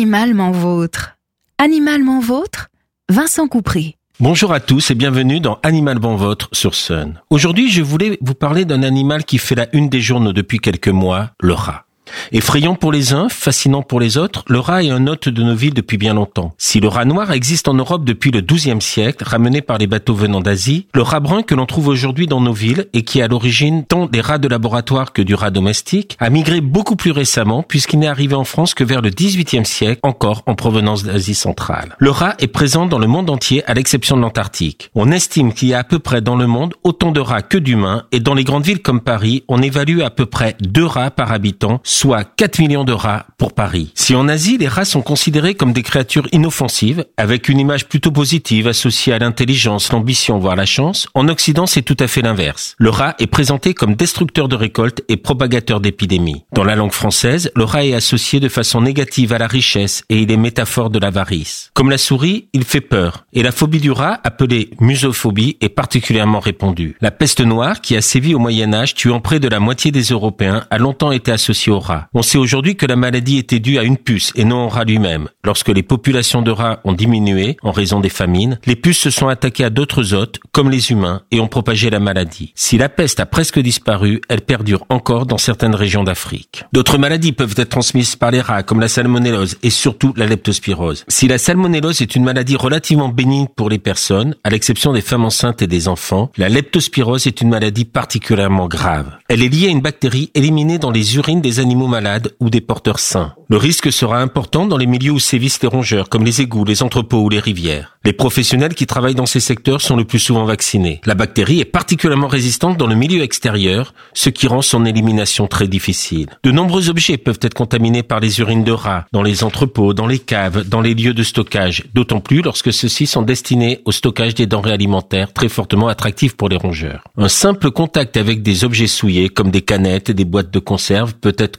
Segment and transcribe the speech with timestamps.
[0.00, 1.18] Animalement vôtre.
[1.58, 2.70] Animalement vôtre,
[3.10, 3.96] Vincent Coupry.
[4.18, 7.20] Bonjour à tous et bienvenue dans Animalement Vôtre sur Sun.
[7.28, 10.88] Aujourd'hui, je voulais vous parler d'un animal qui fait la une des journaux depuis quelques
[10.88, 11.84] mois, le rat.
[12.32, 15.54] Effrayant pour les uns, fascinant pour les autres, le rat est un hôte de nos
[15.54, 16.54] villes depuis bien longtemps.
[16.58, 20.14] Si le rat noir existe en Europe depuis le XIIe siècle, ramené par les bateaux
[20.14, 23.22] venant d'Asie, le rat brun que l'on trouve aujourd'hui dans nos villes et qui est
[23.22, 27.10] à l'origine tant des rats de laboratoire que du rat domestique, a migré beaucoup plus
[27.10, 31.34] récemment puisqu'il n'est arrivé en France que vers le XVIIIe siècle, encore en provenance d'Asie
[31.34, 31.96] centrale.
[31.98, 34.90] Le rat est présent dans le monde entier à l'exception de l'Antarctique.
[34.94, 37.58] On estime qu'il y a à peu près dans le monde autant de rats que
[37.58, 41.10] d'humains et dans les grandes villes comme Paris, on évalue à peu près deux rats
[41.10, 43.92] par habitant, soit 4 millions de rats pour Paris.
[43.94, 48.10] Si en Asie, les rats sont considérés comme des créatures inoffensives, avec une image plutôt
[48.10, 52.74] positive associée à l'intelligence, l'ambition, voire la chance, en Occident, c'est tout à fait l'inverse.
[52.78, 56.46] Le rat est présenté comme destructeur de récoltes et propagateur d'épidémies.
[56.54, 60.20] Dans la langue française, le rat est associé de façon négative à la richesse et
[60.22, 61.70] il est métaphore de l'avarice.
[61.74, 63.26] Comme la souris, il fait peur.
[63.34, 66.96] Et la phobie du rat, appelée musophobie, est particulièrement répandue.
[67.02, 70.04] La peste noire, qui a sévi au Moyen Âge, tuant près de la moitié des
[70.04, 71.89] Européens, a longtemps été associée au rat.
[72.14, 74.84] On sait aujourd'hui que la maladie était due à une puce et non au rat
[74.84, 75.28] lui-même.
[75.44, 79.28] Lorsque les populations de rats ont diminué en raison des famines, les puces se sont
[79.28, 82.52] attaquées à d'autres hôtes, comme les humains, et ont propagé la maladie.
[82.54, 86.64] Si la peste a presque disparu, elle perdure encore dans certaines régions d'Afrique.
[86.72, 91.04] D'autres maladies peuvent être transmises par les rats, comme la salmonellose et surtout la leptospirose.
[91.08, 95.24] Si la salmonellose est une maladie relativement bénigne pour les personnes, à l'exception des femmes
[95.24, 99.10] enceintes et des enfants, la leptospirose est une maladie particulièrement grave.
[99.28, 102.60] Elle est liée à une bactérie éliminée dans les urines des animaux malades ou des
[102.60, 103.34] porteurs sains.
[103.48, 106.82] Le risque sera important dans les milieux où sévissent les rongeurs, comme les égouts, les
[106.82, 107.98] entrepôts ou les rivières.
[108.04, 111.00] Les professionnels qui travaillent dans ces secteurs sont le plus souvent vaccinés.
[111.04, 115.68] La bactérie est particulièrement résistante dans le milieu extérieur, ce qui rend son élimination très
[115.68, 116.28] difficile.
[116.42, 120.06] De nombreux objets peuvent être contaminés par les urines de rats, dans les entrepôts, dans
[120.06, 124.34] les caves, dans les lieux de stockage, d'autant plus lorsque ceux-ci sont destinés au stockage
[124.34, 127.04] des denrées alimentaires très fortement attractives pour les rongeurs.
[127.18, 131.14] Un simple contact avec des objets souillés, comme des canettes et des boîtes de conserve,
[131.14, 131.58] peut être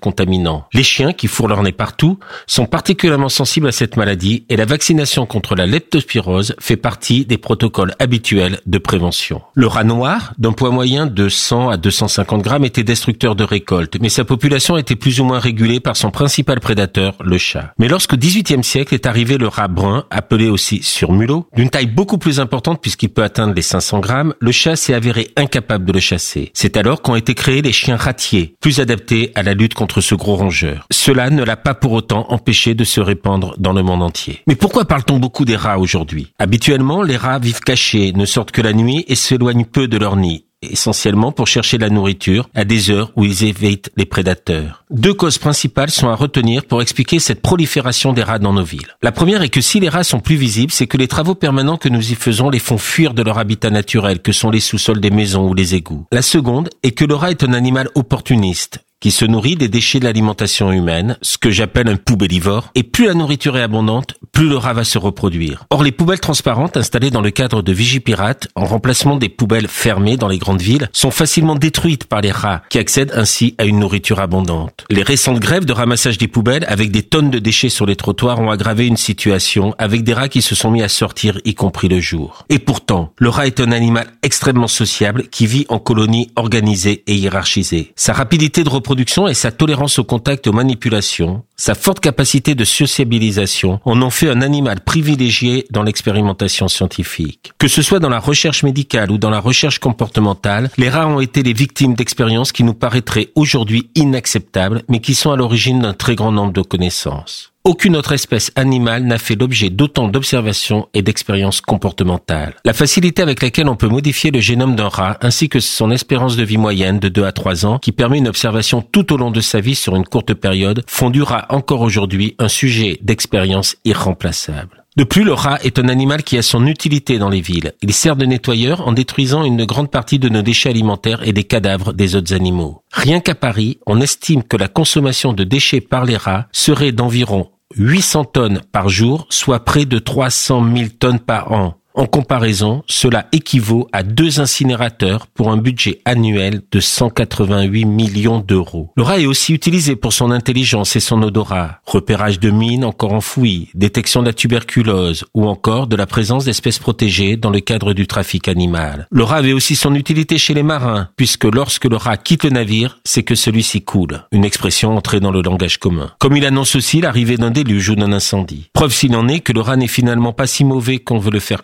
[0.73, 2.17] Les chiens, qui fourrent leur nez partout,
[2.47, 7.37] sont particulièrement sensibles à cette maladie et la vaccination contre la leptospirose fait partie des
[7.37, 9.41] protocoles habituels de prévention.
[9.53, 13.97] Le rat noir, d'un poids moyen de 100 à 250 grammes, était destructeur de récolte,
[14.01, 17.73] mais sa population était plus ou moins régulée par son principal prédateur, le chat.
[17.77, 22.17] Mais lorsqu'au XVIIIe siècle est arrivé le rat brun, appelé aussi surmulot, d'une taille beaucoup
[22.17, 25.99] plus importante puisqu'il peut atteindre les 500 grammes, le chat s'est avéré incapable de le
[25.99, 26.51] chasser.
[26.53, 30.15] C'est alors qu'ont été créés les chiens ratiers, plus adaptés à la lutte contre ce
[30.15, 30.85] gros rongeur.
[30.91, 34.41] Cela ne l'a pas pour autant empêché de se répandre dans le monde entier.
[34.47, 36.31] Mais pourquoi parle-t-on beaucoup des rats aujourd'hui?
[36.39, 40.15] Habituellement, les rats vivent cachés, ne sortent que la nuit et s'éloignent peu de leur
[40.15, 44.85] nid essentiellement pour chercher la nourriture à des heures où ils évitent les prédateurs.
[44.89, 48.95] Deux causes principales sont à retenir pour expliquer cette prolifération des rats dans nos villes.
[49.01, 51.77] La première est que si les rats sont plus visibles, c'est que les travaux permanents
[51.77, 55.01] que nous y faisons les font fuir de leur habitat naturel, que sont les sous-sols
[55.01, 56.05] des maisons ou les égouts.
[56.11, 59.99] La seconde est que le rat est un animal opportuniste qui se nourrit des déchets
[59.99, 64.47] de l'alimentation humaine, ce que j'appelle un poubellivore, et plus la nourriture est abondante, plus
[64.47, 65.65] le rat va se reproduire.
[65.71, 70.17] Or, les poubelles transparentes installées dans le cadre de Vigipirate, en remplacement des poubelles fermées
[70.17, 73.79] dans les grandes villes, sont facilement détruites par les rats, qui accèdent ainsi à une
[73.79, 74.85] nourriture abondante.
[74.91, 78.39] Les récentes grèves de ramassage des poubelles, avec des tonnes de déchets sur les trottoirs,
[78.39, 81.87] ont aggravé une situation, avec des rats qui se sont mis à sortir, y compris
[81.87, 82.45] le jour.
[82.49, 87.15] Et pourtant, le rat est un animal extrêmement sociable, qui vit en colonies organisées et
[87.15, 87.93] hiérarchisées.
[87.95, 88.90] Sa rapidité de reproduction
[89.27, 94.09] et sa tolérance au contact et aux manipulations, sa forte capacité de sociabilisation en ont
[94.09, 97.53] fait un animal privilégié dans l'expérimentation scientifique.
[97.57, 101.19] Que ce soit dans la recherche médicale ou dans la recherche comportementale, les rats ont
[101.19, 105.93] été les victimes d'expériences qui nous paraîtraient aujourd'hui inacceptables, mais qui sont à l'origine d'un
[105.93, 107.51] très grand nombre de connaissances.
[107.63, 112.55] Aucune autre espèce animale n'a fait l'objet d'autant d'observations et d'expériences comportementales.
[112.65, 116.35] La facilité avec laquelle on peut modifier le génome d'un rat ainsi que son espérance
[116.35, 119.29] de vie moyenne de 2 à 3 ans qui permet une observation tout au long
[119.29, 123.75] de sa vie sur une courte période font du rat encore aujourd'hui un sujet d'expérience
[123.85, 124.80] irremplaçable.
[124.97, 127.71] De plus, le rat est un animal qui a son utilité dans les villes.
[127.81, 131.45] Il sert de nettoyeur en détruisant une grande partie de nos déchets alimentaires et des
[131.45, 132.83] cadavres des autres animaux.
[132.91, 137.51] Rien qu'à Paris, on estime que la consommation de déchets par les rats serait d'environ
[137.77, 141.75] 800 tonnes par jour, soit près de 300 000 tonnes par an.
[141.93, 148.91] En comparaison, cela équivaut à deux incinérateurs pour un budget annuel de 188 millions d'euros.
[148.95, 153.13] Le rat est aussi utilisé pour son intelligence et son odorat, repérage de mines encore
[153.13, 157.93] enfouies, détection de la tuberculose ou encore de la présence d'espèces protégées dans le cadre
[157.93, 159.07] du trafic animal.
[159.11, 162.51] Le rat avait aussi son utilité chez les marins, puisque lorsque le rat quitte le
[162.51, 164.23] navire, c'est que celui-ci coule.
[164.31, 166.11] Une expression entrée dans le langage commun.
[166.19, 168.69] Comme il annonce aussi l'arrivée d'un déluge ou d'un incendie.
[168.73, 171.39] Preuve s'il en est que le rat n'est finalement pas si mauvais qu'on veut le
[171.39, 171.63] faire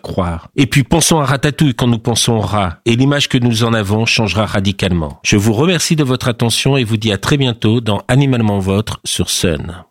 [0.56, 3.72] Et puis pensons à Ratatouille quand nous pensons au rat, et l'image que nous en
[3.72, 5.20] avons changera radicalement.
[5.22, 9.00] Je vous remercie de votre attention et vous dis à très bientôt dans Animalement Votre
[9.04, 9.84] sur Sun.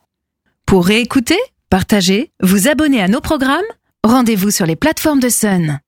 [0.65, 1.39] Pour réécouter,
[1.69, 3.62] partager, vous abonner à nos programmes,
[4.03, 5.79] rendez-vous sur les plateformes de Sun.